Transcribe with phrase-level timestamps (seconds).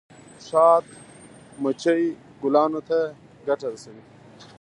[0.47, 0.85] شات
[1.63, 2.03] مچۍ
[2.41, 2.99] ګلانو ته
[3.47, 4.01] ګټه رسوي